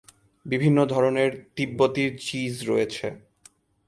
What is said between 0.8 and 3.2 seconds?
ধরণের তিব্বতি চিজ রয়েছে।